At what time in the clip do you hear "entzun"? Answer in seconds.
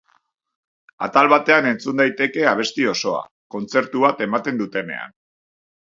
1.73-2.01